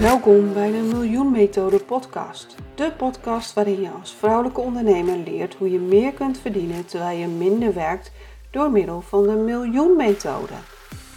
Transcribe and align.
Welkom 0.00 0.52
bij 0.52 0.70
de 0.70 0.88
Miljoen 0.92 1.30
Methode 1.30 1.78
podcast. 1.78 2.54
De 2.74 2.92
podcast 2.96 3.54
waarin 3.54 3.80
je 3.80 3.90
als 4.00 4.14
vrouwelijke 4.14 4.60
ondernemer 4.60 5.16
leert 5.16 5.54
hoe 5.54 5.70
je 5.70 5.78
meer 5.78 6.12
kunt 6.12 6.38
verdienen 6.38 6.86
terwijl 6.86 7.18
je 7.18 7.26
minder 7.26 7.74
werkt 7.74 8.12
door 8.50 8.70
middel 8.70 9.00
van 9.00 9.22
de 9.22 9.32
Miljoen 9.32 9.96
Methode. 9.96 10.52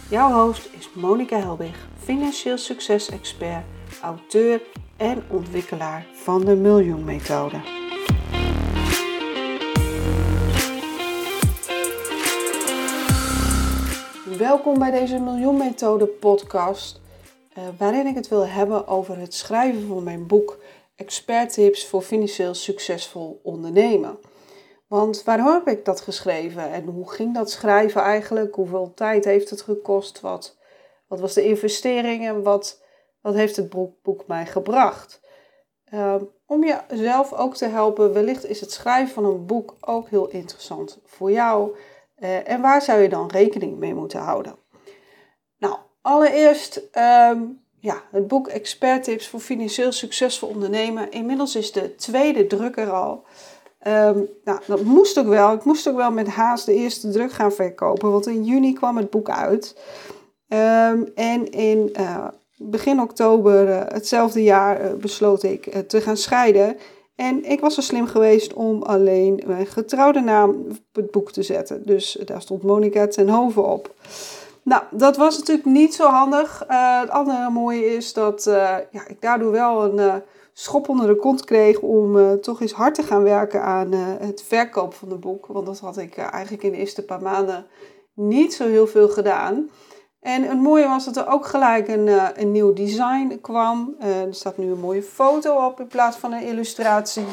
Jouw 0.08 0.30
host 0.32 0.68
is 0.78 0.90
Monika 0.94 1.38
Helbig, 1.38 1.88
financieel 1.98 2.58
succes-expert, 2.58 3.64
auteur 4.02 4.62
en 4.96 5.22
ontwikkelaar 5.28 6.06
van 6.12 6.44
de 6.44 6.54
Miljoen 6.54 7.04
Methode. 7.04 7.56
Welkom 14.38 14.78
bij 14.78 14.90
deze 14.90 15.18
Miljoen 15.18 15.56
Methode 15.56 16.06
podcast, 16.06 17.00
uh, 17.58 17.64
waarin 17.78 18.06
ik 18.06 18.14
het 18.14 18.28
wil 18.28 18.46
hebben 18.46 18.86
over 18.86 19.18
het 19.18 19.34
schrijven 19.34 19.86
van 19.86 20.02
mijn 20.02 20.26
boek 20.26 20.58
Expert 20.96 21.52
Tips 21.52 21.86
voor 21.86 22.02
financieel 22.02 22.54
succesvol 22.54 23.40
ondernemen. 23.42 24.18
Want 24.86 25.24
waarom 25.24 25.46
heb 25.46 25.68
ik 25.68 25.84
dat 25.84 26.00
geschreven 26.00 26.72
en 26.72 26.84
hoe 26.84 27.10
ging 27.10 27.34
dat 27.34 27.50
schrijven 27.50 28.02
eigenlijk? 28.02 28.54
Hoeveel 28.54 28.92
tijd 28.94 29.24
heeft 29.24 29.50
het 29.50 29.62
gekost? 29.62 30.20
Wat, 30.20 30.58
wat 31.06 31.20
was 31.20 31.34
de 31.34 31.44
investering 31.44 32.26
en 32.26 32.42
wat, 32.42 32.82
wat 33.20 33.34
heeft 33.34 33.56
het 33.56 33.68
boek, 33.68 34.02
boek 34.02 34.26
mij 34.26 34.46
gebracht? 34.46 35.20
Uh, 35.94 36.14
om 36.46 36.64
jezelf 36.64 37.32
ook 37.32 37.56
te 37.56 37.66
helpen, 37.66 38.12
wellicht 38.12 38.44
is 38.44 38.60
het 38.60 38.72
schrijven 38.72 39.14
van 39.14 39.24
een 39.24 39.46
boek 39.46 39.76
ook 39.80 40.08
heel 40.08 40.28
interessant 40.28 41.00
voor 41.04 41.30
jou. 41.30 41.76
Uh, 42.18 42.48
en 42.48 42.60
waar 42.60 42.82
zou 42.82 43.00
je 43.00 43.08
dan 43.08 43.28
rekening 43.28 43.78
mee 43.78 43.94
moeten 43.94 44.20
houden? 44.20 44.56
Nou, 45.58 45.76
allereerst 46.02 46.82
um, 47.32 47.60
ja, 47.78 48.02
het 48.10 48.28
boek 48.28 48.48
Expert 48.48 49.04
Tips 49.04 49.28
voor 49.28 49.40
financieel 49.40 49.92
succesvol 49.92 50.48
ondernemen. 50.48 51.10
Inmiddels 51.10 51.56
is 51.56 51.72
de 51.72 51.94
tweede 51.94 52.46
druk 52.46 52.76
er 52.76 52.90
al. 52.90 53.24
Um, 53.86 54.28
nou, 54.44 54.60
dat 54.66 54.82
moest 54.82 55.18
ook 55.18 55.26
wel. 55.26 55.52
Ik 55.52 55.64
moest 55.64 55.88
ook 55.88 55.96
wel 55.96 56.10
met 56.10 56.28
haast 56.28 56.66
de 56.66 56.74
eerste 56.74 57.10
druk 57.10 57.32
gaan 57.32 57.52
verkopen, 57.52 58.10
want 58.10 58.26
in 58.26 58.44
juni 58.44 58.72
kwam 58.72 58.96
het 58.96 59.10
boek 59.10 59.30
uit. 59.30 59.76
Um, 60.48 61.10
en 61.14 61.50
in 61.50 61.92
uh, 61.98 62.26
begin 62.56 63.00
oktober 63.00 63.68
uh, 63.68 63.82
hetzelfde 63.86 64.42
jaar 64.42 64.84
uh, 64.84 64.92
besloot 64.92 65.42
ik 65.42 65.84
te 65.86 66.00
gaan 66.00 66.16
scheiden. 66.16 66.76
En 67.16 67.44
ik 67.44 67.60
was 67.60 67.74
zo 67.74 67.80
slim 67.80 68.06
geweest 68.06 68.52
om 68.52 68.82
alleen 68.82 69.42
mijn 69.46 69.66
getrouwde 69.66 70.20
naam 70.20 70.50
op 70.50 70.78
het 70.92 71.10
boek 71.10 71.32
te 71.32 71.42
zetten. 71.42 71.82
Dus 71.86 72.18
daar 72.24 72.42
stond 72.42 72.62
Monica 72.62 73.06
ten 73.06 73.28
Hoven 73.28 73.64
op. 73.64 73.94
Nou, 74.70 74.82
dat 74.90 75.16
was 75.16 75.38
natuurlijk 75.38 75.66
niet 75.66 75.94
zo 75.94 76.06
handig. 76.06 76.64
het 76.68 77.10
andere 77.10 77.50
mooie 77.50 77.94
is 77.94 78.12
dat 78.12 78.44
ja, 78.90 79.06
ik 79.06 79.20
daardoor 79.20 79.50
wel 79.50 79.98
een 79.98 80.22
schop 80.52 80.88
onder 80.88 81.06
de 81.06 81.16
kont 81.16 81.44
kreeg 81.44 81.80
om 81.80 82.40
toch 82.40 82.60
eens 82.60 82.72
hard 82.72 82.94
te 82.94 83.02
gaan 83.02 83.22
werken 83.22 83.62
aan 83.62 83.92
het 83.92 84.42
verkoop 84.42 84.94
van 84.94 85.10
het 85.10 85.20
boek. 85.20 85.46
Want 85.46 85.66
dat 85.66 85.78
had 85.78 85.96
ik 85.96 86.16
eigenlijk 86.16 86.62
in 86.62 86.70
de 86.70 86.76
eerste 86.76 87.04
paar 87.04 87.22
maanden 87.22 87.66
niet 88.14 88.54
zo 88.54 88.66
heel 88.66 88.86
veel 88.86 89.08
gedaan. 89.08 89.70
En 90.20 90.42
het 90.42 90.60
mooie 90.60 90.88
was 90.88 91.04
dat 91.04 91.16
er 91.16 91.28
ook 91.28 91.46
gelijk 91.46 91.88
een, 91.88 92.08
een 92.40 92.52
nieuw 92.52 92.72
design 92.72 93.38
kwam. 93.40 93.94
er 93.98 94.34
staat 94.34 94.56
nu 94.56 94.70
een 94.70 94.80
mooie 94.80 95.02
foto 95.02 95.66
op 95.66 95.80
in 95.80 95.86
plaats 95.86 96.16
van 96.16 96.32
een 96.32 96.46
illustratie. 96.46 97.26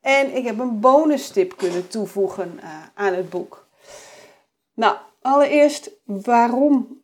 En 0.00 0.36
ik 0.36 0.44
heb 0.44 0.58
een 0.58 0.80
bonus 0.80 1.28
tip 1.28 1.56
kunnen 1.56 1.88
toevoegen 1.88 2.60
aan 2.94 3.14
het 3.14 3.30
boek. 3.30 3.66
Nou, 4.74 4.96
allereerst, 5.22 5.90
waarom 6.04 7.02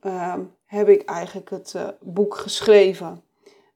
heb 0.65 0.89
ik 0.89 1.05
eigenlijk 1.05 1.51
het 1.51 1.75
boek 2.01 2.37
geschreven? 2.37 3.23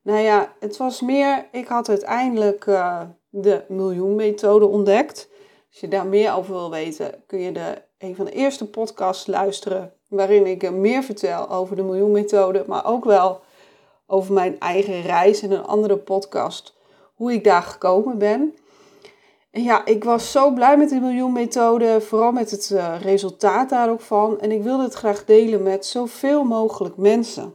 Nou 0.02 0.20
ja, 0.20 0.52
het 0.60 0.76
was 0.76 1.00
meer, 1.00 1.48
ik 1.52 1.66
had 1.66 1.88
uiteindelijk 1.88 2.66
uh, 2.66 3.00
de 3.28 3.64
miljoenmethode 3.68 4.66
ontdekt. 4.66 5.28
Als 5.70 5.80
je 5.80 5.88
daar 5.88 6.06
meer 6.06 6.34
over 6.34 6.54
wil 6.54 6.70
weten, 6.70 7.22
kun 7.26 7.40
je 7.40 7.52
de, 7.52 7.82
een 7.98 8.16
van 8.16 8.24
de 8.24 8.30
eerste 8.30 8.70
podcasts 8.70 9.26
luisteren. 9.26 9.92
Waarin 10.08 10.46
ik 10.46 10.70
meer 10.70 11.02
vertel 11.02 11.50
over 11.50 11.76
de 11.76 11.82
miljoenmethode, 11.82 12.64
maar 12.66 12.86
ook 12.86 13.04
wel 13.04 13.40
over 14.06 14.32
mijn 14.32 14.58
eigen 14.58 15.02
reis 15.02 15.42
in 15.42 15.52
een 15.52 15.66
andere 15.66 15.96
podcast. 15.96 16.76
Hoe 17.14 17.32
ik 17.32 17.44
daar 17.44 17.62
gekomen 17.62 18.18
ben. 18.18 18.54
Ja, 19.62 19.84
ik 19.84 20.04
was 20.04 20.30
zo 20.30 20.50
blij 20.50 20.76
met 20.76 20.88
de 20.88 21.00
miljoenmethode, 21.00 22.00
vooral 22.00 22.32
met 22.32 22.50
het 22.50 22.70
uh, 22.70 23.00
resultaat 23.00 23.68
daar 23.68 23.90
ook 23.90 24.00
van. 24.00 24.40
En 24.40 24.50
ik 24.50 24.62
wilde 24.62 24.82
het 24.82 24.94
graag 24.94 25.24
delen 25.24 25.62
met 25.62 25.86
zoveel 25.86 26.44
mogelijk 26.44 26.96
mensen. 26.96 27.54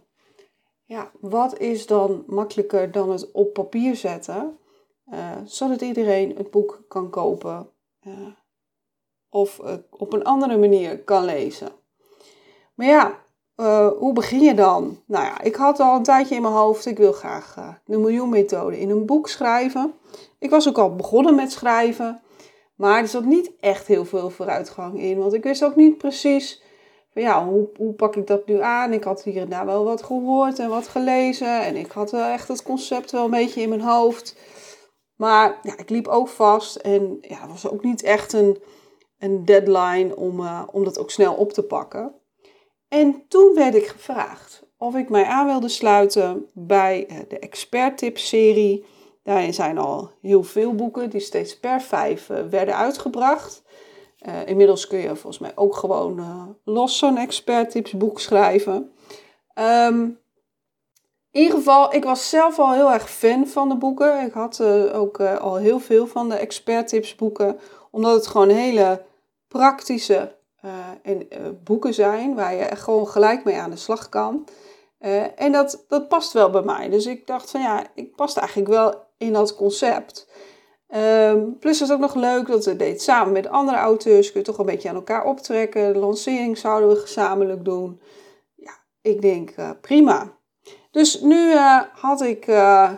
Ja, 0.84 1.12
wat 1.20 1.58
is 1.58 1.88
dan 1.88 2.24
makkelijker 2.28 2.92
dan 2.92 3.12
het 3.12 3.32
op 3.32 3.54
papier 3.54 3.96
zetten, 3.96 4.58
uh, 5.14 5.32
zodat 5.46 5.82
iedereen 5.82 6.36
het 6.38 6.52
boek 6.52 6.84
kan 6.88 7.10
kopen 7.10 7.70
uh, 8.08 8.14
of 9.30 9.62
op 9.90 10.14
een 10.14 10.24
andere 10.24 10.58
manier 10.58 11.00
kan 11.00 11.26
lezen. 11.26 11.70
Maar 12.74 12.88
ja, 12.88 13.22
hoe 14.00 14.14
begin 14.14 14.42
je 14.42 14.54
dan? 14.54 15.02
Nou 15.06 15.26
ja, 15.26 15.42
ik 15.42 15.56
had 15.56 15.80
al 15.80 15.96
een 15.96 16.04
tijdje 16.04 16.36
in 16.36 16.42
mijn 16.42 16.54
hoofd, 16.54 16.86
ik 16.86 16.98
wil 16.98 17.12
graag 17.12 17.56
de 17.86 17.98
miljoenmethode 17.98 18.80
in 18.80 18.90
een 18.90 19.06
boek 19.06 19.28
schrijven. 19.28 19.94
Ik 20.44 20.50
was 20.50 20.68
ook 20.68 20.78
al 20.78 20.96
begonnen 20.96 21.36
met 21.36 21.52
schrijven, 21.52 22.22
maar 22.76 23.02
er 23.02 23.08
zat 23.08 23.26
niet 23.26 23.52
echt 23.60 23.88
heel 23.88 24.06
veel 24.06 24.30
vooruitgang 24.30 25.02
in, 25.02 25.18
want 25.18 25.34
ik 25.34 25.44
wist 25.44 25.64
ook 25.64 25.76
niet 25.76 25.98
precies 25.98 26.62
ja, 27.22 27.46
hoe, 27.46 27.70
hoe 27.78 27.94
pak 27.94 28.16
ik 28.16 28.28
dat 28.28 28.46
nu 28.48 28.62
aan? 28.62 28.94
Ik 28.94 29.04
had 29.04 29.24
hier 29.24 29.42
en 29.42 29.50
daar 29.50 29.66
wel 29.66 29.84
wat 29.84 30.04
gehoord 30.04 30.60
en 30.60 30.70
wat 30.70 30.88
gelezen. 30.88 31.62
En 31.62 31.76
ik 31.76 31.92
had 31.92 32.14
echt 32.14 32.48
het 32.48 32.64
concept 32.64 33.12
wel 33.12 33.26
een 33.26 33.32
beetje 33.32 33.62
in 33.62 33.70
mijn 33.70 33.82
hoofd. 33.82 34.36
Maar 35.16 35.60
ja, 35.62 35.78
ik 35.78 35.90
liep 35.90 36.08
ook 36.08 36.28
vast. 36.28 36.76
En 36.76 37.18
ja, 37.22 37.42
er 37.42 37.48
was 37.48 37.70
ook 37.70 37.84
niet 37.84 38.04
echt 38.04 38.34
een, 38.34 38.62
een 39.20 39.46
deadline 39.46 40.16
om, 40.16 40.40
uh, 40.40 40.64
om 40.72 40.84
dat 40.84 41.00
ook 41.00 41.12
snel 41.12 41.34
op 41.34 41.54
te 41.54 41.64
pakken. 41.64 42.16
En 42.88 43.26
toen 43.28 43.54
werd 43.54 43.76
ik 43.76 43.88
gevraagd 43.88 44.64
of 44.78 44.96
ik 44.96 45.10
mij 45.10 45.26
aan 45.26 45.46
wilde 45.46 45.70
sluiten 45.70 46.50
bij 46.54 47.08
uh, 47.10 47.18
de 47.28 47.40
Expert 47.40 47.98
Tips 47.98 48.28
serie. 48.28 48.86
Daarin 49.24 49.54
zijn 49.54 49.78
al 49.78 50.12
heel 50.22 50.44
veel 50.44 50.76
boeken 50.76 51.10
die 51.10 51.20
steeds 51.20 51.60
per 51.60 51.82
vijf 51.82 52.30
uh, 52.30 52.38
werden 52.50 52.76
uitgebracht. 52.76 53.64
Uh, 54.28 54.48
inmiddels 54.48 54.88
kun 54.88 54.98
je 54.98 55.08
volgens 55.08 55.40
mij 55.40 55.52
ook 55.56 55.76
gewoon 55.76 56.20
uh, 56.20 56.44
los 56.64 56.98
zo'n 56.98 57.18
expert 57.18 57.72
tips 57.72 57.92
boek 57.92 58.20
schrijven. 58.20 58.94
Um, 59.60 60.22
in 61.32 61.42
ieder 61.42 61.58
geval, 61.58 61.94
ik 61.94 62.04
was 62.04 62.30
zelf 62.30 62.60
al 62.60 62.74
heel 62.74 62.92
erg 62.92 63.10
fan 63.10 63.48
van 63.48 63.70
de 63.70 63.76
boeken. 63.76 64.26
Ik 64.26 64.34
had 64.34 64.62
ook 64.94 65.20
al 65.20 65.56
heel 65.56 65.80
veel 65.80 66.08
van 66.08 66.30
de 66.30 66.36
expert 66.36 66.88
tips 66.88 67.16
boeken. 67.16 67.60
Omdat 67.92 68.16
het 68.16 68.28
gewoon 68.28 68.50
hele 68.50 69.06
praktische 69.48 70.36
en, 71.02 71.28
boeken 71.64 71.94
zijn. 71.94 72.36
Waar 72.36 72.56
je 72.56 72.76
gewoon 72.76 73.08
gelijk 73.08 73.44
mee 73.44 73.56
aan 73.56 73.70
de 73.70 73.76
slag 73.76 74.10
kan. 74.10 74.48
en 75.36 75.52
dat, 75.52 75.86
dat 75.88 76.08
past 76.08 76.34
wel 76.34 76.50
bij 76.50 76.62
mij. 76.62 76.90
Dus 76.90 77.06
ik 77.06 77.28
dacht 77.28 77.52
van 77.52 77.62
ja, 77.62 77.86
ik 77.94 78.16
past 78.16 78.38
eigenlijk 78.38 78.70
wel 78.70 79.04
in 79.24 79.34
dat 79.34 79.56
concept. 79.56 80.28
Um, 80.96 81.58
plus 81.60 81.74
is 81.74 81.80
het 81.80 81.92
ook 81.92 82.00
nog 82.00 82.16
leuk 82.16 82.48
dat 82.48 82.66
we 82.66 82.76
deed 82.76 83.02
samen 83.02 83.34
met 83.34 83.48
andere 83.48 83.78
auteurs. 83.78 84.32
Kun 84.32 84.40
je 84.40 84.46
toch 84.46 84.58
een 84.58 84.66
beetje 84.66 84.90
aan 84.90 84.96
elkaar 84.96 85.26
optrekken. 85.26 85.94
De 85.94 86.00
lancering 86.00 86.58
zouden 86.58 86.90
we 86.90 86.96
gezamenlijk 86.96 87.66
doen. 87.66 88.02
Ja, 88.56 88.72
ik 89.02 89.22
denk 89.22 89.58
uh, 89.58 89.70
prima. 89.82 90.38
Dus 90.92 91.22
nu 91.22 91.52
uh, 91.52 91.82
had 91.94 92.22
ik 92.22 92.48
uh, 92.48 92.92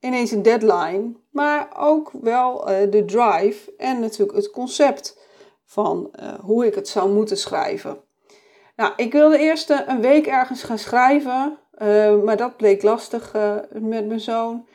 ineens 0.00 0.30
een 0.30 0.42
deadline. 0.42 1.12
Maar 1.30 1.68
ook 1.78 2.10
wel 2.20 2.64
de 2.64 3.04
drive 3.06 3.74
en 3.76 4.00
natuurlijk 4.00 4.38
het 4.38 4.50
concept 4.50 5.18
van 5.64 6.10
hoe 6.40 6.66
ik 6.66 6.74
het 6.74 6.88
zou 6.88 7.10
moeten 7.10 7.36
schrijven. 7.36 8.00
Nou, 8.76 8.92
ik 8.96 9.12
wilde 9.12 9.38
eerst 9.38 9.70
een 9.86 10.00
week 10.00 10.26
ergens 10.26 10.62
gaan 10.62 10.78
schrijven. 10.78 11.58
maar 12.24 12.36
dat 12.36 12.56
bleek 12.56 12.82
lastig 12.82 13.32
met 13.72 14.06
mijn 14.06 14.20
zoon. 14.20 14.66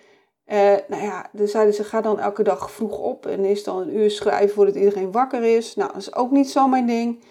Uh, 0.47 0.73
nou 0.87 1.03
ja, 1.03 1.29
dan 1.31 1.47
zeiden 1.47 1.73
ze, 1.73 1.83
ga 1.83 2.01
dan 2.01 2.19
elke 2.19 2.43
dag 2.43 2.71
vroeg 2.71 2.99
op 2.99 3.25
en 3.25 3.45
is 3.45 3.63
dan 3.63 3.77
een 3.77 3.95
uur 3.95 4.11
schrijven 4.11 4.55
voordat 4.55 4.75
iedereen 4.75 5.11
wakker 5.11 5.43
is. 5.43 5.75
Nou, 5.75 5.91
dat 5.93 6.01
is 6.01 6.15
ook 6.15 6.31
niet 6.31 6.49
zo 6.49 6.67
mijn 6.67 6.85
ding. 6.85 7.23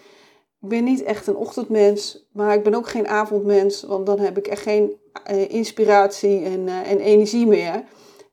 Ik 0.61 0.69
ben 0.69 0.83
niet 0.83 1.03
echt 1.03 1.27
een 1.27 1.35
ochtendmens, 1.35 2.27
maar 2.31 2.53
ik 2.53 2.63
ben 2.63 2.75
ook 2.75 2.87
geen 2.87 3.07
avondmens, 3.07 3.83
want 3.83 4.05
dan 4.05 4.19
heb 4.19 4.37
ik 4.37 4.47
echt 4.47 4.61
geen 4.61 4.99
uh, 5.31 5.49
inspiratie 5.49 6.43
en, 6.43 6.67
uh, 6.67 6.91
en 6.91 6.99
energie 6.99 7.47
meer. 7.47 7.83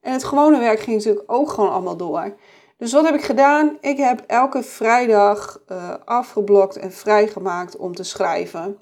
En 0.00 0.12
het 0.12 0.25
gewone 0.25 0.59
werk 0.59 0.81
ging 0.81 0.97
natuurlijk 0.97 1.33
ook 1.33 1.50
gewoon 1.50 1.71
allemaal 1.71 1.97
door. 1.97 2.35
Dus 2.76 2.93
wat 2.93 3.05
heb 3.05 3.15
ik 3.15 3.25
gedaan? 3.25 3.76
Ik 3.81 3.97
heb 3.97 4.25
elke 4.26 4.62
vrijdag 4.62 5.62
afgeblokt 6.05 6.76
en 6.76 6.93
vrijgemaakt 6.93 7.76
om 7.76 7.94
te 7.94 8.05
schrijven. 8.05 8.79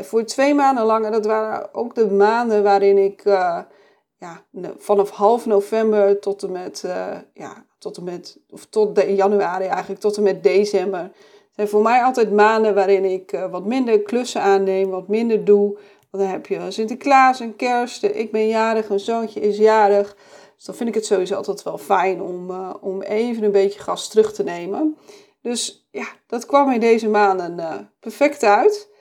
voor 0.00 0.24
twee 0.24 0.54
maanden 0.54 0.84
lang, 0.84 1.04
en 1.04 1.12
dat 1.12 1.26
waren 1.26 1.74
ook 1.74 1.94
de 1.94 2.10
maanden 2.10 2.62
waarin 2.62 2.98
ik 2.98 3.22
ja, 4.22 4.44
vanaf 4.78 5.10
half 5.10 5.46
november 5.46 6.20
tot 6.20 6.42
en 6.42 6.52
met, 6.52 6.82
uh, 6.86 7.16
ja, 7.34 7.64
tot 7.78 7.96
en 7.96 8.04
met, 8.04 8.38
of 8.50 8.66
tot 8.66 8.94
de, 8.94 9.14
januari 9.14 9.64
eigenlijk, 9.64 10.00
tot 10.00 10.16
en 10.16 10.22
met 10.22 10.42
december. 10.42 11.10
zijn 11.54 11.68
voor 11.68 11.82
mij 11.82 12.02
altijd 12.02 12.32
maanden 12.32 12.74
waarin 12.74 13.04
ik 13.04 13.32
uh, 13.32 13.50
wat 13.50 13.64
minder 13.64 14.02
klussen 14.02 14.42
aanneem, 14.42 14.90
wat 14.90 15.08
minder 15.08 15.44
doe, 15.44 15.78
Want 16.10 16.24
dan 16.24 16.32
heb 16.32 16.46
je 16.46 16.70
Sinterklaas 16.70 17.40
en 17.40 17.56
kerst, 17.56 18.02
ik 18.02 18.32
ben 18.32 18.48
jarig, 18.48 18.88
een 18.88 19.00
zoontje 19.00 19.40
is 19.40 19.56
jarig. 19.56 20.16
Dus 20.56 20.64
dan 20.64 20.74
vind 20.74 20.88
ik 20.88 20.94
het 20.94 21.06
sowieso 21.06 21.34
altijd 21.34 21.62
wel 21.62 21.78
fijn 21.78 22.22
om, 22.22 22.50
uh, 22.50 22.74
om 22.80 23.02
even 23.02 23.42
een 23.42 23.52
beetje 23.52 23.80
gas 23.80 24.08
terug 24.08 24.32
te 24.32 24.42
nemen. 24.42 24.96
Dus 25.40 25.86
ja, 25.90 26.06
dat 26.26 26.46
kwam 26.46 26.70
in 26.70 26.80
deze 26.80 27.08
maanden 27.08 27.90
perfect 28.00 28.42
uit. 28.42 28.91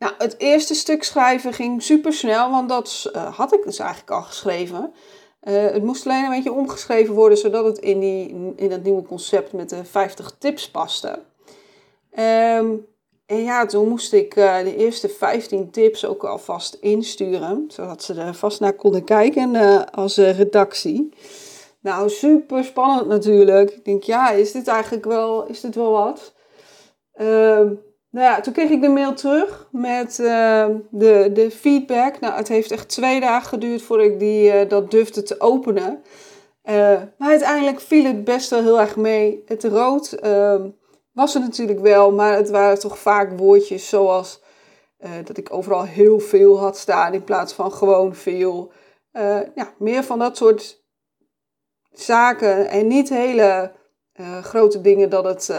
Nou, 0.00 0.14
het 0.18 0.34
eerste 0.38 0.74
stuk 0.74 1.02
schrijven 1.02 1.52
ging 1.52 1.82
super 1.82 2.12
snel, 2.12 2.50
want 2.50 2.68
dat 2.68 3.10
uh, 3.12 3.36
had 3.36 3.54
ik 3.54 3.62
dus 3.64 3.78
eigenlijk 3.78 4.10
al 4.10 4.22
geschreven. 4.22 4.92
het 5.40 5.82
moest 5.82 6.06
alleen 6.06 6.24
een 6.24 6.30
beetje 6.30 6.52
omgeschreven 6.52 7.14
worden, 7.14 7.38
zodat 7.38 7.64
het 7.64 7.78
in, 7.78 8.00
die, 8.00 8.52
in 8.56 8.68
dat 8.68 8.82
nieuwe 8.82 9.02
concept 9.02 9.52
met 9.52 9.70
de 9.70 9.84
50 9.84 10.36
tips 10.38 10.70
paste. 10.70 11.08
Um, 12.18 12.86
en 13.26 13.42
ja, 13.42 13.66
toen 13.66 13.88
moest 13.88 14.12
ik 14.12 14.36
uh, 14.36 14.58
de 14.58 14.76
eerste 14.76 15.08
15 15.08 15.70
tips 15.70 16.06
ook 16.06 16.24
alvast 16.24 16.74
insturen, 16.74 17.64
zodat 17.68 18.02
ze 18.02 18.14
er 18.14 18.34
vast 18.34 18.60
naar 18.60 18.72
konden 18.72 19.04
kijken 19.04 19.90
als 19.90 20.16
redactie. 20.16 21.12
Nou, 21.80 22.08
super 22.08 22.64
spannend 22.64 23.06
natuurlijk. 23.06 23.70
Ik 23.70 23.84
denk, 23.84 24.02
ja, 24.02 24.30
is 24.30 24.52
dit 24.52 24.68
eigenlijk 24.68 25.04
wel, 25.04 25.46
is 25.46 25.60
dit 25.60 25.74
wel 25.74 25.90
wat? 25.90 26.32
Ehm, 27.12 27.72
nou 28.10 28.26
ja, 28.26 28.40
toen 28.40 28.52
kreeg 28.52 28.70
ik 28.70 28.80
de 28.80 28.88
mail 28.88 29.14
terug 29.14 29.68
met 29.72 30.16
de, 30.16 31.30
de 31.32 31.50
feedback. 31.50 32.20
Nou, 32.20 32.34
het 32.34 32.48
heeft 32.48 32.70
echt 32.70 32.88
twee 32.88 33.20
dagen 33.20 33.48
geduurd 33.48 33.82
voordat 33.82 34.06
ik 34.06 34.18
die, 34.18 34.66
dat 34.66 34.90
durfde 34.90 35.22
te 35.22 35.40
openen. 35.40 36.02
maar 37.18 37.28
uiteindelijk 37.28 37.80
viel 37.80 38.04
het 38.04 38.24
best 38.24 38.50
wel 38.50 38.62
heel 38.62 38.80
erg 38.80 38.96
mee. 38.96 39.42
Het 39.46 39.64
rood 39.64 40.12
ehm, 40.12 40.68
was 41.12 41.34
er 41.34 41.40
natuurlijk 41.40 41.80
wel, 41.80 42.12
maar 42.12 42.36
het 42.36 42.50
waren 42.50 42.78
toch 42.78 42.98
vaak 42.98 43.38
woordjes 43.38 43.88
zoals 43.88 44.42
dat 45.24 45.36
ik 45.36 45.52
overal 45.52 45.84
heel 45.84 46.18
veel 46.18 46.58
had 46.58 46.78
staan 46.78 47.14
in 47.14 47.24
plaats 47.24 47.52
van 47.52 47.72
gewoon 47.72 48.14
veel. 48.14 48.72
Ja, 49.54 49.74
meer 49.78 50.04
van 50.04 50.18
dat 50.18 50.36
soort 50.36 50.84
zaken 51.90 52.68
en 52.68 52.86
niet 52.86 53.08
hele 53.08 53.72
grote 54.42 54.80
dingen 54.80 55.10
dat 55.10 55.24
het, 55.24 55.50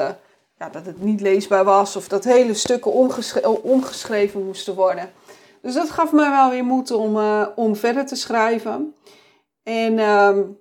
ja, 0.62 0.69
dat 0.69 0.86
het 0.86 1.02
niet 1.02 1.22
leesbaar 1.22 1.63
was 1.63 1.96
of 1.96 2.08
dat 2.08 2.24
hele 2.24 2.54
stukken 2.54 2.92
omgeschreven, 2.92 3.63
omgeschreven 3.63 4.46
moesten 4.46 4.75
worden. 4.75 5.12
Dus 5.62 5.74
dat 5.74 5.90
gaf 5.90 6.12
mij 6.12 6.30
wel 6.30 6.50
weer 6.50 6.63
moed 6.63 6.92
om, 6.92 7.18
om 7.56 7.75
verder 7.75 8.06
te 8.06 8.16
schrijven. 8.16 8.96
En 9.63 10.00
um, 10.00 10.60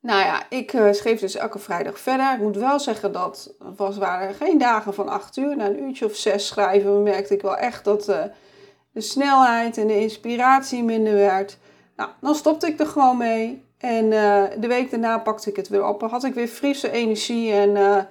nou 0.00 0.20
ja, 0.20 0.42
ik 0.48 0.72
uh, 0.72 0.92
schreef 0.92 1.20
dus 1.20 1.34
elke 1.34 1.58
vrijdag 1.58 1.98
verder. 1.98 2.32
Ik 2.34 2.40
moet 2.40 2.56
wel 2.56 2.80
zeggen 2.80 3.12
dat 3.12 3.54
was, 3.76 3.96
waren 3.96 4.34
geen 4.34 4.58
dagen 4.58 4.94
van 4.94 5.08
acht 5.08 5.36
uur. 5.36 5.56
Na 5.56 5.66
een 5.66 5.82
uurtje 5.82 6.04
of 6.04 6.16
zes 6.16 6.46
schrijven 6.46 7.02
merkte 7.02 7.34
ik 7.34 7.42
wel 7.42 7.56
echt 7.56 7.84
dat 7.84 8.04
de 8.04 9.00
snelheid 9.00 9.78
en 9.78 9.86
de 9.86 10.00
inspiratie 10.00 10.84
minder 10.84 11.14
werd. 11.14 11.58
Nou, 11.96 12.10
dan 12.20 12.34
stopte 12.34 12.66
ik 12.66 12.80
er 12.80 12.86
gewoon 12.86 13.16
mee. 13.16 13.64
En 13.78 14.10
de 14.60 14.66
week 14.66 14.90
daarna 14.90 15.18
pakte 15.18 15.50
ik 15.50 15.56
het 15.56 15.68
weer 15.68 15.86
op. 15.86 16.02
Had 16.02 16.24
ik 16.24 16.34
weer 16.34 16.48
frisse 16.48 16.90
energie 16.90 17.52
en 17.52 18.08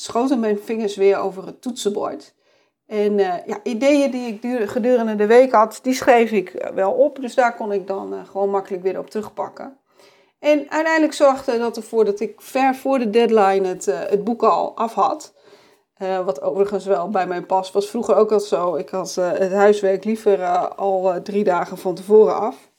schoten 0.00 0.40
mijn 0.40 0.58
vingers 0.58 0.96
weer 0.96 1.18
over 1.18 1.46
het 1.46 1.62
toetsenbord. 1.62 2.34
En 2.86 3.18
ja, 3.18 3.60
ideeën 3.62 4.10
die 4.10 4.26
ik 4.26 4.68
gedurende 4.68 5.14
de 5.14 5.26
week 5.26 5.52
had, 5.52 5.78
die 5.82 5.94
schreef 5.94 6.30
ik 6.30 6.70
wel 6.74 6.92
op. 6.92 7.20
Dus 7.20 7.34
daar 7.34 7.56
kon 7.56 7.72
ik 7.72 7.86
dan 7.86 8.26
gewoon 8.26 8.50
makkelijk 8.50 8.82
weer 8.82 8.98
op 8.98 9.10
terugpakken. 9.10 9.78
En 10.38 10.70
uiteindelijk 10.70 11.12
zorgde 11.12 11.58
dat 11.58 11.76
ervoor 11.76 12.04
dat 12.04 12.20
ik 12.20 12.40
ver 12.40 12.74
voor 12.74 12.98
de 12.98 13.10
deadline 13.10 13.68
het, 13.68 13.84
het 13.84 14.24
boek 14.24 14.42
al 14.42 14.76
af 14.76 14.94
had. 14.94 15.34
Wat 16.24 16.42
overigens 16.42 16.84
wel 16.84 17.08
bij 17.10 17.26
mij 17.26 17.42
past. 17.42 17.72
Was 17.72 17.90
vroeger 17.90 18.16
ook 18.16 18.32
al 18.32 18.40
zo. 18.40 18.76
Ik 18.76 18.88
had 18.88 19.14
het 19.14 19.52
huiswerk 19.52 20.04
liever 20.04 20.46
al 20.68 21.22
drie 21.22 21.44
dagen 21.44 21.78
van 21.78 21.94
tevoren 21.94 22.40
af. 22.40 22.70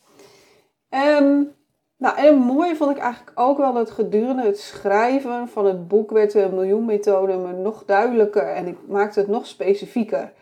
Um, 0.90 1.56
nou, 2.02 2.18
en 2.18 2.26
het 2.26 2.46
mooie 2.46 2.76
vond 2.76 2.92
ik 2.92 2.98
eigenlijk 2.98 3.40
ook 3.40 3.58
wel 3.58 3.74
dat 3.74 3.92
gedurende 3.92 4.42
het 4.42 4.60
schrijven 4.60 5.48
van 5.48 5.66
het 5.66 5.88
boek 5.88 6.12
werd 6.12 6.32
de 6.32 6.50
miljoenmethode 6.54 7.38
me 7.38 7.54
nog 7.54 7.84
duidelijker 7.86 8.48
en 8.48 8.68
ik 8.68 8.78
maakte 8.88 9.20
het 9.20 9.28
nog 9.28 9.46
specifieker. 9.46 10.34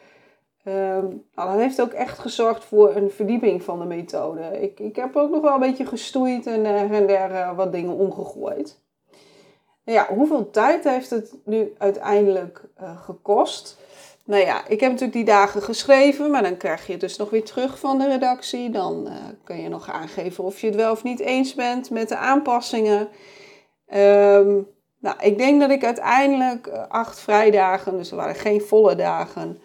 Um, 0.63 1.25
nou, 1.35 1.49
dat 1.49 1.59
heeft 1.59 1.81
ook 1.81 1.91
echt 1.91 2.19
gezorgd 2.19 2.63
voor 2.63 2.95
een 2.95 3.09
verdieping 3.09 3.63
van 3.63 3.79
de 3.79 3.85
methode. 3.85 4.61
Ik, 4.61 4.79
ik 4.79 4.95
heb 4.95 5.15
ook 5.15 5.29
nog 5.29 5.41
wel 5.41 5.53
een 5.53 5.59
beetje 5.59 5.85
gestoeid 5.85 6.47
en 6.47 6.65
her 6.65 6.93
en 6.93 7.07
der 7.07 7.31
uh, 7.31 7.55
wat 7.55 7.71
dingen 7.71 7.95
omgegooid. 7.95 8.81
Nou 9.83 9.97
ja, 9.97 10.13
hoeveel 10.13 10.49
tijd 10.49 10.83
heeft 10.83 11.09
het 11.09 11.35
nu 11.45 11.73
uiteindelijk 11.77 12.63
uh, 12.81 13.01
gekost? 13.01 13.77
Nou 14.29 14.43
ja, 14.43 14.67
ik 14.67 14.79
heb 14.79 14.89
natuurlijk 14.89 15.17
die 15.17 15.25
dagen 15.25 15.61
geschreven, 15.61 16.31
maar 16.31 16.41
dan 16.41 16.57
krijg 16.57 16.85
je 16.85 16.91
het 16.91 17.01
dus 17.01 17.17
nog 17.17 17.29
weer 17.29 17.43
terug 17.43 17.79
van 17.79 17.97
de 17.97 18.07
redactie. 18.07 18.69
Dan 18.69 19.07
uh, 19.07 19.13
kun 19.43 19.61
je 19.61 19.69
nog 19.69 19.89
aangeven 19.89 20.43
of 20.43 20.61
je 20.61 20.67
het 20.67 20.75
wel 20.75 20.91
of 20.91 21.03
niet 21.03 21.19
eens 21.19 21.53
bent 21.53 21.89
met 21.89 22.09
de 22.09 22.17
aanpassingen. 22.17 22.99
Um, 23.93 24.67
nou, 24.99 25.15
ik 25.19 25.37
denk 25.37 25.61
dat 25.61 25.69
ik 25.69 25.83
uiteindelijk 25.83 26.67
acht 26.87 27.19
vrijdagen, 27.19 27.97
dus 27.97 28.11
er 28.11 28.15
waren 28.15 28.35
geen 28.35 28.61
volle 28.61 28.95
dagen, 28.95 29.59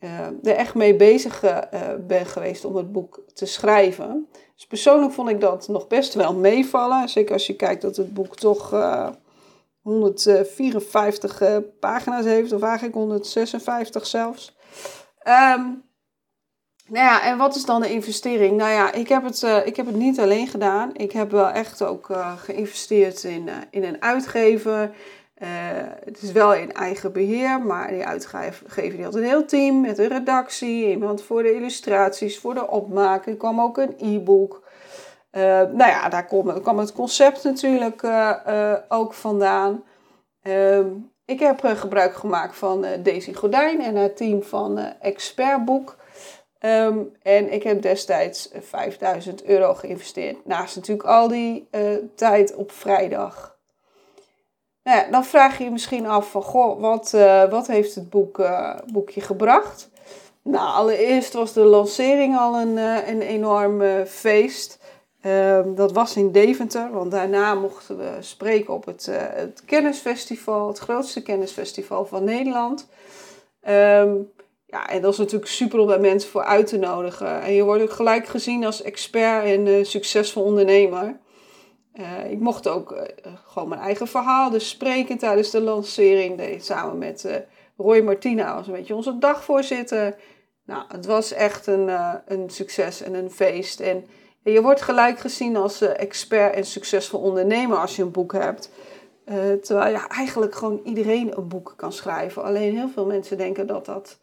uh, 0.00 0.26
er 0.42 0.56
echt 0.56 0.74
mee 0.74 0.96
bezig 0.96 1.44
ben 2.06 2.26
geweest 2.26 2.64
om 2.64 2.76
het 2.76 2.92
boek 2.92 3.22
te 3.34 3.46
schrijven. 3.46 4.28
Dus 4.54 4.66
persoonlijk 4.66 5.12
vond 5.12 5.28
ik 5.30 5.40
dat 5.40 5.68
nog 5.68 5.86
best 5.86 6.14
wel 6.14 6.34
meevallen. 6.34 7.08
Zeker 7.08 7.32
als 7.32 7.46
je 7.46 7.56
kijkt 7.56 7.82
dat 7.82 7.96
het 7.96 8.14
boek 8.14 8.36
toch 8.36 8.70
uh, 9.84 9.92
154 9.92 11.42
pagina's 11.80 12.24
heeft, 12.24 12.52
of 12.52 12.62
eigenlijk 12.62 12.94
156 12.94 14.06
zelfs. 14.06 14.56
Um, 15.28 15.88
nou 16.86 17.04
ja, 17.04 17.22
en 17.22 17.38
wat 17.38 17.56
is 17.56 17.64
dan 17.64 17.80
de 17.80 17.92
investering? 17.92 18.56
Nou 18.56 18.70
ja, 18.70 18.92
ik 18.92 19.08
heb 19.08 19.24
het, 19.24 19.42
ik 19.64 19.76
heb 19.76 19.86
het 19.86 19.96
niet 19.96 20.20
alleen 20.20 20.46
gedaan. 20.46 20.96
Ik 20.96 21.12
heb 21.12 21.30
wel 21.30 21.48
echt 21.48 21.82
ook 21.82 22.08
geïnvesteerd 22.36 23.24
in, 23.24 23.48
in 23.70 23.84
een 23.84 24.02
uitgever. 24.02 24.90
Het 26.04 26.22
is 26.22 26.32
wel 26.32 26.54
in 26.54 26.72
eigen 26.72 27.12
beheer, 27.12 27.60
maar 27.60 27.88
die 27.90 28.06
uitgever 28.06 28.82
die 28.82 29.04
had 29.04 29.14
een 29.14 29.22
heel 29.22 29.44
team 29.44 29.80
met 29.80 29.98
een 29.98 30.08
redactie, 30.08 30.88
iemand 30.88 31.22
voor 31.22 31.42
de 31.42 31.54
illustraties, 31.54 32.38
voor 32.38 32.54
de 32.54 32.68
opmaak. 32.68 33.26
Er 33.26 33.36
kwam 33.36 33.60
ook 33.60 33.78
een 33.78 33.94
e-book. 33.98 34.62
Uh, 35.32 35.42
nou 35.42 35.90
ja, 35.90 36.08
daar 36.08 36.24
kwam, 36.24 36.62
kwam, 36.62 36.78
het 36.78 36.92
concept 36.92 37.44
natuurlijk 37.44 38.02
uh, 38.02 38.74
ook 38.88 39.14
vandaan. 39.14 39.84
Ehm, 40.42 40.86
ik 41.24 41.40
heb 41.40 41.60
gebruik 41.64 42.14
gemaakt 42.14 42.56
van 42.56 42.86
Daisy 43.02 43.34
Gordijn 43.34 43.82
en 43.82 43.96
haar 43.96 44.14
team 44.14 44.42
van 44.42 44.78
Expertboek. 45.00 45.96
Um, 46.60 47.12
en 47.22 47.52
ik 47.52 47.62
heb 47.62 47.82
destijds 47.82 48.50
5000 48.60 49.44
euro 49.44 49.74
geïnvesteerd. 49.74 50.46
Naast 50.46 50.76
natuurlijk 50.76 51.08
al 51.08 51.28
die 51.28 51.68
tijd 52.14 52.54
op 52.54 52.72
vrijdag. 52.72 53.58
Nou 54.82 54.98
ja, 54.98 55.10
dan 55.10 55.24
vraag 55.24 55.58
je 55.58 55.64
je 55.64 55.70
misschien 55.70 56.06
af 56.06 56.30
van, 56.30 56.42
goh, 56.42 56.80
wat, 56.80 57.10
wat 57.50 57.66
heeft 57.66 57.94
het 57.94 58.10
boek, 58.10 58.42
boekje 58.92 59.20
gebracht? 59.20 59.90
Nou, 60.42 60.74
allereerst 60.74 61.32
was 61.32 61.52
de 61.52 61.64
lancering 61.64 62.38
al 62.38 62.60
een, 62.60 62.76
een 63.08 63.22
enorm 63.22 64.04
feest. 64.06 64.79
Ehm, 65.20 65.74
dat 65.74 65.92
was 65.92 66.16
in 66.16 66.32
Deventer, 66.32 66.90
want 66.90 67.10
daarna 67.10 67.54
mochten 67.54 67.98
we 67.98 68.16
spreken 68.20 68.74
op 68.74 68.84
het, 68.84 69.08
het 69.12 69.62
kennisfestival, 69.64 70.68
het 70.68 70.78
grootste 70.78 71.22
kennisfestival 71.22 72.06
van 72.06 72.24
Nederland. 72.24 72.88
Um, 73.68 74.30
ja, 74.66 74.88
en 74.88 75.02
dat 75.02 75.12
is 75.12 75.18
natuurlijk 75.18 75.50
super 75.50 75.78
om 75.78 75.86
daar 75.86 76.00
mensen 76.00 76.30
voor 76.30 76.44
uit 76.44 76.66
te 76.66 76.78
nodigen. 76.78 77.42
En 77.42 77.52
je 77.52 77.62
wordt 77.62 77.82
ook 77.82 77.90
gelijk 77.90 78.26
gezien 78.26 78.64
als 78.64 78.82
expert 78.82 79.44
en 79.44 79.86
succesvol 79.86 80.42
ondernemer. 80.42 81.18
Uh, 81.94 82.30
ik 82.30 82.38
mocht 82.38 82.68
ook 82.68 82.96
gewoon 83.46 83.68
mijn 83.68 83.80
eigen 83.80 84.08
verhaal 84.08 84.50
dus 84.50 84.68
spreken 84.68 85.18
tijdens 85.18 85.50
de 85.50 85.60
lancering. 85.60 86.62
Samen 86.62 86.98
met 86.98 87.44
Roy 87.76 88.00
Martina 88.00 88.54
als 88.54 88.66
een 88.66 88.72
beetje 88.72 88.94
onze 88.94 89.18
dagvoorzitter. 89.18 90.16
Nou, 90.64 90.82
het 90.88 91.06
was 91.06 91.32
echt 91.32 91.66
een, 91.66 91.88
een 92.26 92.50
succes 92.50 93.02
en 93.02 93.14
een 93.14 93.30
feest. 93.30 93.80
En 93.80 94.04
je 94.42 94.62
wordt 94.62 94.82
gelijk 94.82 95.18
gezien 95.18 95.56
als 95.56 95.80
expert 95.80 96.54
en 96.54 96.64
succesvol 96.64 97.20
ondernemer 97.20 97.78
als 97.78 97.96
je 97.96 98.02
een 98.02 98.10
boek 98.10 98.32
hebt. 98.32 98.70
terwijl 99.62 99.92
ja, 99.92 100.08
eigenlijk 100.08 100.54
gewoon 100.54 100.80
iedereen 100.84 101.36
een 101.36 101.48
boek 101.48 101.74
kan 101.76 101.92
schrijven. 101.92 102.42
Alleen 102.42 102.76
heel 102.76 102.88
veel 102.88 103.06
mensen 103.06 103.38
denken 103.38 103.66
dat 103.66 103.86
dat 103.86 104.18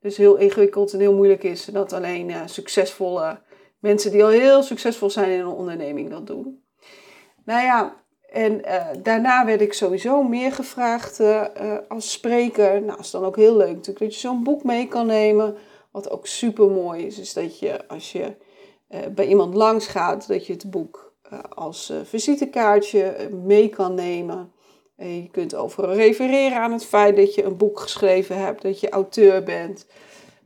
dus 0.00 0.16
heel 0.16 0.36
ingewikkeld 0.36 0.92
en 0.92 1.00
heel 1.00 1.14
moeilijk 1.14 1.42
is. 1.42 1.68
En 1.68 1.74
dat 1.74 1.92
alleen 1.92 2.48
succesvolle 2.48 3.40
mensen 3.78 4.10
die 4.10 4.24
al 4.24 4.30
heel 4.30 4.62
succesvol 4.62 5.10
zijn 5.10 5.30
in 5.30 5.40
een 5.40 5.46
onderneming 5.46 6.10
dat 6.10 6.26
doen. 6.26 6.62
Nou 7.44 7.64
ja, 7.64 7.96
en 8.30 8.62
daarna 9.02 9.44
werd 9.44 9.60
ik 9.60 9.72
sowieso 9.72 10.22
meer 10.22 10.52
gevraagd 10.52 11.20
als 11.88 12.12
spreker. 12.12 12.82
Nou, 12.82 12.98
is 12.98 13.10
dan 13.10 13.24
ook 13.24 13.36
heel 13.36 13.56
leuk 13.56 13.74
natuurlijk 13.74 13.98
dat 13.98 14.14
je 14.14 14.20
zo'n 14.20 14.44
boek 14.44 14.64
mee 14.64 14.88
kan 14.88 15.06
nemen. 15.06 15.56
Wat 15.90 16.10
ook 16.10 16.26
super 16.26 16.68
mooi 16.70 17.06
is, 17.06 17.18
is 17.18 17.32
dat 17.32 17.58
je 17.58 17.88
als 17.88 18.12
je 18.12 18.34
bij 19.14 19.26
iemand 19.26 19.54
langs 19.54 19.86
gaat, 19.86 20.28
dat 20.28 20.46
je 20.46 20.52
het 20.52 20.70
boek 20.70 21.12
als 21.54 21.92
visitekaartje 22.04 23.28
mee 23.44 23.68
kan 23.68 23.94
nemen. 23.94 24.52
je 24.96 25.28
kunt 25.30 25.54
overal 25.54 25.94
refereren 25.94 26.58
aan 26.58 26.72
het 26.72 26.84
feit 26.84 27.16
dat 27.16 27.34
je 27.34 27.44
een 27.44 27.56
boek 27.56 27.80
geschreven 27.80 28.36
hebt, 28.38 28.62
dat 28.62 28.80
je 28.80 28.88
auteur 28.88 29.42
bent. 29.42 29.86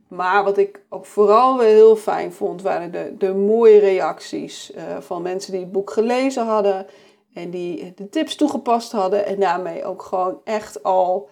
Maar 0.07 0.43
wat 0.43 0.57
ik 0.57 0.81
ook 0.89 1.05
vooral 1.05 1.57
weer 1.57 1.67
heel 1.67 1.95
fijn 1.95 2.33
vond, 2.33 2.61
waren 2.61 2.91
de, 2.91 3.15
de 3.17 3.33
mooie 3.33 3.79
reacties 3.79 4.73
van 4.99 5.21
mensen 5.21 5.51
die 5.51 5.61
het 5.61 5.71
boek 5.71 5.91
gelezen 5.91 6.45
hadden 6.45 6.85
en 7.33 7.49
die 7.49 7.93
de 7.95 8.09
tips 8.09 8.35
toegepast 8.35 8.91
hadden 8.91 9.25
en 9.25 9.39
daarmee 9.39 9.85
ook 9.85 10.01
gewoon 10.01 10.41
echt 10.43 10.83
al 10.83 11.29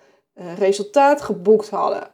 resultaat 0.58 1.22
geboekt 1.22 1.70
hadden. 1.70 2.14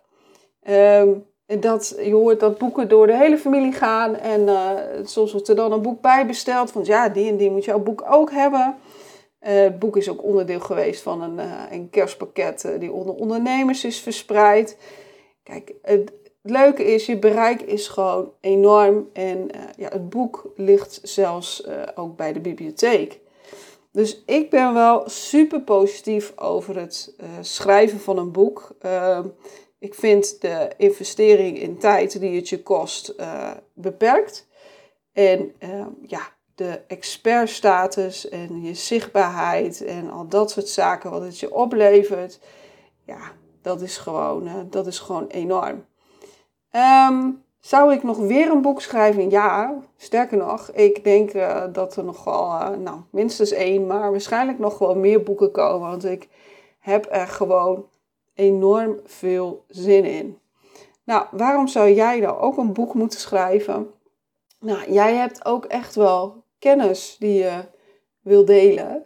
Um, 0.69 1.25
dat, 1.59 1.95
je 1.97 2.13
hoort 2.13 2.39
dat 2.39 2.57
boeken 2.57 2.87
door 2.87 3.07
de 3.07 3.17
hele 3.17 3.37
familie 3.37 3.71
gaan 3.71 4.15
en 4.15 4.41
uh, 4.41 4.69
soms 5.03 5.31
wordt 5.31 5.47
er 5.47 5.55
dan 5.55 5.71
een 5.71 5.81
boek 5.81 6.01
bij 6.01 6.25
besteld 6.25 6.71
van 6.71 6.83
ja, 6.85 7.09
die 7.09 7.29
en 7.29 7.37
die 7.37 7.51
moet 7.51 7.65
jouw 7.65 7.79
boek 7.79 8.03
ook 8.09 8.31
hebben. 8.31 8.75
het 9.39 9.79
boek 9.79 9.97
is 9.97 10.09
ook 10.09 10.23
onderdeel 10.23 10.59
geweest 10.59 11.01
van 11.01 11.21
een, 11.21 11.39
een 11.71 11.89
kerstpakket 11.89 12.69
die 12.79 12.91
onder 12.91 13.15
ondernemers 13.15 13.85
is 13.85 13.99
verspreid. 13.99 14.77
Kijk, 15.43 15.73
het, 15.81 16.11
leuke 16.41 16.93
is, 16.93 17.05
je 17.05 17.17
bereik 17.17 17.61
is 17.61 17.87
gewoon 17.87 18.31
enorm. 18.41 19.09
En 19.13 19.49
ja, 19.77 19.89
het 19.89 20.09
boek 20.09 20.51
ligt 20.55 20.99
zelfs 21.03 21.67
ook 21.95 22.15
bij 22.15 22.33
de 22.33 22.39
bibliotheek. 22.39 23.19
Dus 23.91 24.23
ik 24.25 24.49
ben 24.49 24.73
wel 24.73 25.09
super 25.09 25.61
positief 25.61 26.33
over 26.35 26.77
het 26.77 27.15
schrijven 27.41 27.99
van 27.99 28.17
een 28.17 28.31
boek. 28.31 28.75
Ehm, 29.81 29.89
ik 29.89 29.95
vind 29.95 30.41
de 30.41 30.69
investering 30.77 31.59
in 31.59 31.77
tijd 31.77 32.19
die 32.19 32.35
het 32.35 32.49
je 32.49 32.63
kost 32.63 33.15
beperkt. 33.73 34.47
En 35.13 35.53
ehm, 35.59 35.89
ja, 36.01 36.21
de 36.55 36.81
expertstatus 36.87 38.29
en 38.29 38.61
je 38.61 38.73
zichtbaarheid 38.73 39.85
en 39.85 40.09
al 40.11 40.27
dat 40.27 40.51
soort 40.51 40.67
zaken 40.67 41.11
wat 41.11 41.21
het 41.21 41.39
je 41.39 41.53
oplevert. 41.53 42.39
Ja, 43.05 43.31
dat 43.61 43.81
is 43.81 43.97
gewoon, 43.97 44.67
dat 44.69 44.87
is 44.87 44.99
gewoon 44.99 45.27
enorm. 45.27 45.85
Um, 46.71 47.43
zou 47.61 47.93
ik 47.93 48.03
nog 48.03 48.17
weer 48.17 48.51
een 48.51 48.61
boek 48.61 48.81
schrijven? 48.81 49.29
Ja, 49.29 49.81
sterker 49.97 50.37
nog, 50.37 50.71
ik 50.71 51.03
denk 51.03 51.33
uh, 51.33 51.63
dat 51.73 51.95
er 51.95 52.03
nog 52.03 52.25
nou, 52.77 52.99
minstens 53.09 53.51
één, 53.51 53.87
maar 53.87 54.11
waarschijnlijk 54.11 54.59
nog 54.59 54.77
wel 54.77 54.95
meer 54.95 55.23
boeken 55.23 55.51
komen. 55.51 55.89
Want 55.89 56.05
ik 56.05 56.29
heb 56.79 57.07
er 57.09 57.27
gewoon 57.27 57.85
enorm 58.41 58.99
veel 59.03 59.65
zin 59.67 60.05
in. 60.05 60.37
Nou, 61.03 61.25
waarom 61.31 61.67
zou 61.67 61.91
jij 61.91 62.19
dan 62.19 62.37
ook 62.37 62.57
een 62.57 62.73
boek 62.73 62.93
moeten 62.93 63.19
schrijven? 63.19 63.91
Nou, 64.59 64.91
jij 64.91 65.15
hebt 65.15 65.45
ook 65.45 65.65
echt 65.65 65.95
wel 65.95 66.43
kennis 66.59 67.15
die 67.19 67.33
je 67.33 67.63
wil 68.21 68.45
delen. 68.45 69.05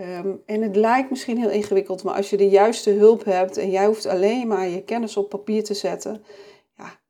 Um, 0.00 0.42
en 0.46 0.62
het 0.62 0.76
lijkt 0.76 1.10
misschien 1.10 1.38
heel 1.38 1.50
ingewikkeld, 1.50 2.02
maar 2.02 2.14
als 2.14 2.30
je 2.30 2.36
de 2.36 2.48
juiste 2.48 2.90
hulp 2.90 3.24
hebt 3.24 3.56
en 3.56 3.70
jij 3.70 3.86
hoeft 3.86 4.06
alleen 4.06 4.48
maar 4.48 4.68
je 4.68 4.82
kennis 4.82 5.16
op 5.16 5.28
papier 5.28 5.64
te 5.64 5.74
zetten, 5.74 6.24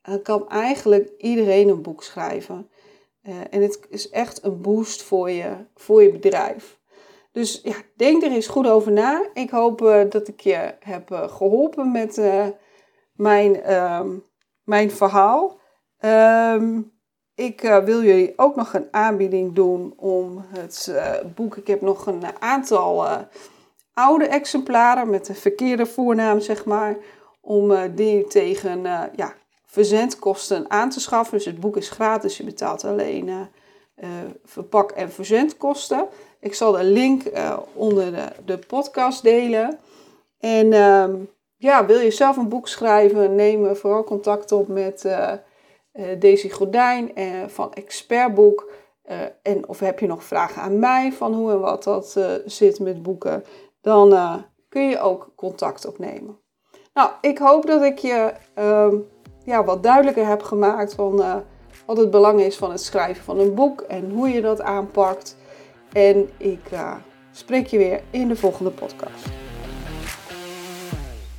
dan 0.02 0.22
kan 0.22 0.48
eigenlijk 0.48 1.10
iedereen 1.18 1.68
een 1.68 1.82
boek 1.82 2.02
schrijven. 2.02 2.70
Uh, 3.22 3.34
en 3.50 3.62
het 3.62 3.80
is 3.90 4.10
echt 4.10 4.44
een 4.44 4.60
boost 4.60 5.02
voor 5.02 5.30
je, 5.30 5.56
voor 5.74 6.02
je 6.02 6.10
bedrijf. 6.10 6.78
Dus 7.32 7.60
ja, 7.62 7.74
denk 7.96 8.22
er 8.22 8.30
eens 8.30 8.46
goed 8.46 8.68
over 8.68 8.92
na. 8.92 9.28
Ik 9.34 9.50
hoop 9.50 9.82
uh, 9.82 10.10
dat 10.10 10.28
ik 10.28 10.40
je 10.40 10.74
heb 10.80 11.10
uh, 11.10 11.28
geholpen 11.28 11.92
met 11.92 12.20
mijn, 13.12 13.74
um, 13.74 14.24
mijn 14.64 14.90
verhaal. 14.90 15.60
Um, 16.00 16.96
ik 17.34 17.60
wil 17.60 18.02
jullie 18.02 18.32
ook 18.36 18.56
nog 18.56 18.74
een 18.74 18.88
aanbieding 18.90 19.54
doen 19.54 19.92
om 19.96 20.44
het 20.48 20.92
boek. 21.34 21.56
Ik 21.56 21.66
heb 21.66 21.80
nog 21.80 22.06
een 22.06 22.22
aantal 22.40 23.06
oude 23.92 24.26
exemplaren 24.26 25.10
met 25.10 25.26
de 25.26 25.34
verkeerde 25.34 25.86
voornaam, 25.86 26.40
zeg 26.40 26.64
maar. 26.64 26.96
Om 27.40 27.94
die 27.94 28.26
tegen 28.26 28.82
ja, 29.16 29.34
verzendkosten 29.64 30.70
aan 30.70 30.90
te 30.90 31.00
schaffen. 31.00 31.36
Dus 31.36 31.46
het 31.46 31.60
boek 31.60 31.76
is 31.76 31.90
gratis, 31.90 32.36
je 32.36 32.44
betaalt 32.44 32.84
alleen 32.84 33.48
verpak- 34.44 34.90
en 34.90 35.12
verzendkosten. 35.12 36.08
Ik 36.40 36.54
zal 36.54 36.72
de 36.72 36.84
link 36.84 37.24
uh, 37.24 37.58
onder 37.72 38.12
de, 38.12 38.26
de, 38.44 38.58
podcast 38.58 39.22
delen. 39.22 39.78
En 40.38 40.72
ehm, 40.72 41.14
ja, 41.56 41.86
wil 41.86 42.00
je 42.00 42.10
zelf 42.10 42.36
een 42.36 42.48
boek 42.48 42.68
schrijven, 42.68 43.34
neem 43.34 43.76
vooral 43.76 44.04
contact 44.04 44.52
op 44.52 44.68
met 44.68 45.02
Daisy 46.18 46.50
Gordijn 46.50 47.12
van 47.46 47.74
Expertboek. 47.74 48.70
en 49.42 49.68
of 49.68 49.78
heb 49.78 49.98
je 49.98 50.06
nog 50.06 50.24
vragen 50.24 50.62
aan 50.62 50.78
mij 50.78 51.12
van 51.12 51.34
hoe 51.34 51.50
en 51.50 51.60
wat 51.60 51.84
dat 51.84 52.16
zit 52.44 52.80
met 52.80 53.02
boeken, 53.02 53.44
dan 53.80 54.44
kun 54.68 54.88
je 54.88 55.00
ook 55.00 55.32
contact 55.36 55.86
opnemen. 55.86 56.38
Nou, 56.94 57.10
ik 57.20 57.38
hoop 57.38 57.66
dat 57.66 57.82
ik 57.82 57.98
je 57.98 58.32
ehm, 58.54 58.96
ja, 59.44 59.64
wat 59.64 59.82
duidelijker 59.82 60.26
heb 60.26 60.42
gemaakt 60.42 60.94
van 60.94 61.20
uh, 61.20 61.36
wat 61.86 61.96
het 61.96 62.10
belang 62.10 62.40
is 62.40 62.56
van 62.56 62.70
het 62.70 62.80
schrijven 62.80 63.24
van 63.24 63.38
een 63.38 63.54
boek 63.54 63.80
en 63.80 64.10
hoe 64.10 64.28
je 64.28 64.40
dat 64.40 64.60
aanpakt. 64.60 65.36
En 65.92 66.30
ik 66.36 66.72
uh, 66.72 66.94
spreek 67.32 67.66
je 67.66 67.78
weer 67.78 68.00
in 68.10 68.28
de 68.28 68.36
volgende 68.36 68.70
podcast. 68.70 69.26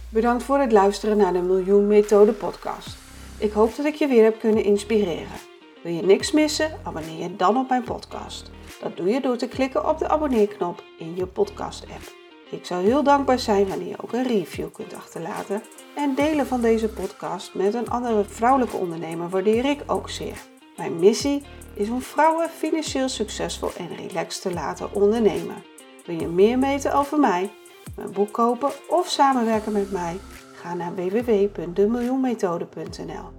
Bedankt 0.10 0.44
voor 0.44 0.60
het 0.60 0.72
luisteren 0.72 1.18
naar 1.18 1.34
de 1.34 1.42
Miljoen 1.42 1.88
Methode 1.88 2.32
podcast. 2.32 2.98
Ik 3.38 3.52
hoop 3.52 3.76
dat 3.76 3.86
ik 3.86 3.96
je 3.96 4.08
weer 4.08 4.24
heb 4.24 4.40
kunnen 4.40 4.64
inspireren. 4.64 5.38
Wil 5.84 5.94
je 5.94 6.02
niks 6.02 6.32
missen? 6.32 6.80
Abonneer 6.84 7.22
je 7.22 7.36
dan 7.36 7.58
op 7.58 7.70
mijn 7.70 7.84
podcast. 7.84 8.52
Dat 8.82 8.98
doe 8.98 9.10
je 9.10 9.22
door 9.22 9.38
te 9.38 9.48
klikken 9.48 9.90
op 9.90 9.98
de 9.98 10.08
abonneerknop 10.08 10.84
in 10.98 11.16
je 11.16 11.26
podcast 11.26 11.84
app. 11.84 12.18
Ik 12.50 12.66
zou 12.66 12.84
heel 12.84 13.04
dankbaar 13.04 13.40
zijn 13.40 13.68
wanneer 13.68 13.88
je 13.88 14.02
ook 14.04 14.14
een 14.14 14.28
review 14.28 14.72
kunt 14.72 14.94
achterlaten. 14.94 15.62
En 15.96 16.16
delen 16.16 16.48
van 16.48 16.62
deze 16.62 16.90
podcast 16.90 17.54
met 17.54 17.74
een 17.74 17.90
andere 17.90 18.24
vrouwelijke 18.24 18.78
ondernemer 18.78 19.30
waardeer 19.30 19.66
ik 19.66 19.84
ook 19.86 20.10
zeer. 20.10 20.38
Mijn 20.80 21.00
missie 21.00 21.44
is 21.74 21.90
om 21.90 22.02
vrouwen 22.02 22.50
financieel 22.50 23.10
succesvol 23.10 23.70
en 23.78 23.96
relaxed 23.96 24.42
te 24.42 24.54
laten 24.54 24.94
ondernemen. 24.94 25.64
Wil 26.06 26.20
je 26.20 26.28
meer 26.28 26.60
weten 26.60 26.94
over 26.94 27.20
mij, 27.20 27.52
mijn 27.96 28.12
boek 28.12 28.32
kopen 28.32 28.72
of 28.88 29.08
samenwerken 29.08 29.72
met 29.72 29.92
mij? 29.92 30.20
Ga 30.54 30.74
naar 30.74 30.96
www.demiljoenmethode.nl. 30.96 33.30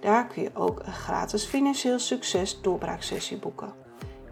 Daar 0.00 0.26
kun 0.26 0.42
je 0.42 0.50
ook 0.54 0.80
een 0.84 0.92
gratis 0.92 1.44
financieel 1.44 1.98
succes 1.98 2.60
doorbraaksessie 2.60 3.36
boeken. 3.36 3.72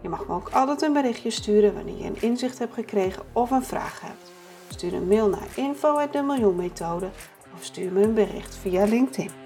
Je 0.01 0.09
mag 0.09 0.27
me 0.27 0.33
ook 0.33 0.49
altijd 0.49 0.81
een 0.81 0.93
berichtje 0.93 1.29
sturen 1.29 1.73
wanneer 1.73 1.97
je 1.97 2.05
een 2.05 2.21
inzicht 2.21 2.59
hebt 2.59 2.73
gekregen 2.73 3.23
of 3.33 3.51
een 3.51 3.63
vraag 3.63 4.01
hebt. 4.01 4.31
Stuur 4.67 4.93
een 4.93 5.07
mail 5.07 5.29
naar 5.29 5.47
info.demiljoenmethode 5.55 7.09
of 7.55 7.63
stuur 7.63 7.91
me 7.91 8.03
een 8.03 8.13
bericht 8.13 8.55
via 8.55 8.85
LinkedIn. 8.85 9.42